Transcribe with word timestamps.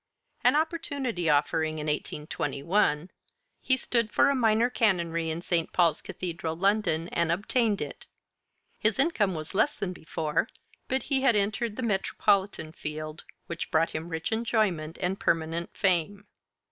An 0.43 0.55
opportunity 0.55 1.29
offering 1.29 1.77
in 1.77 1.85
1821, 1.85 3.11
he 3.59 3.77
stood 3.77 4.11
for 4.11 4.31
a 4.31 4.35
minor 4.35 4.67
canonry 4.67 5.29
in 5.29 5.43
St. 5.43 5.71
Paul's 5.71 6.01
Cathedral, 6.01 6.55
London, 6.55 7.07
and 7.09 7.31
obtained 7.31 7.83
it; 7.83 8.07
his 8.79 8.97
income 8.97 9.35
was 9.35 9.53
less 9.53 9.77
than 9.77 9.93
before, 9.93 10.49
but 10.87 11.03
he 11.03 11.21
had 11.21 11.35
entered 11.35 11.75
the 11.75 11.83
metropolitan 11.83 12.71
field, 12.71 13.25
which 13.45 13.69
brought 13.69 13.91
him 13.91 14.09
rich 14.09 14.31
enjoyment 14.31 14.97
and 14.99 15.19
permanent 15.19 15.69
fame. 15.77 16.25